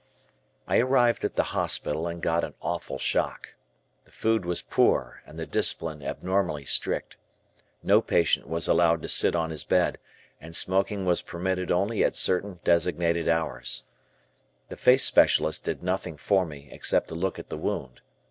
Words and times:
I 0.67 0.79
arrived 0.79 1.23
at 1.25 1.35
the 1.35 1.43
hospital 1.53 2.07
and 2.07 2.23
got 2.23 2.43
an 2.43 2.55
awful 2.59 2.97
shock. 2.97 3.49
The 4.05 4.09
food 4.11 4.45
was 4.45 4.63
poor 4.63 5.21
and 5.27 5.37
the 5.37 5.45
discipline 5.45 6.01
abnormally 6.01 6.65
strict. 6.65 7.17
No 7.83 8.01
patient 8.01 8.47
was 8.47 8.67
allowed 8.67 9.03
to 9.03 9.07
sit 9.07 9.35
on 9.35 9.51
his 9.51 9.63
bed, 9.63 9.99
and 10.39 10.55
smoking 10.55 11.05
was 11.05 11.21
permitted 11.21 11.69
only 11.71 12.03
at 12.03 12.15
certain 12.15 12.59
designated 12.63 13.29
hours. 13.29 13.83
The 14.69 14.75
face 14.75 15.03
specialist 15.05 15.65
did 15.65 15.83
nothing 15.83 16.17
for 16.17 16.47
me 16.47 16.69
except 16.71 17.09
to 17.09 17.13
look 17.13 17.37
at 17.37 17.49
the 17.49 17.57
wound. 17.59 18.01